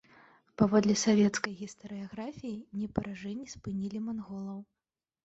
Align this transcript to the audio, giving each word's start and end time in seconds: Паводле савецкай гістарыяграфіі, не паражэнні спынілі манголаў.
Паводле 0.59 0.93
савецкай 1.01 1.53
гістарыяграфіі, 1.59 2.53
не 2.79 2.87
паражэнні 2.97 3.47
спынілі 3.53 4.03
манголаў. 4.07 4.57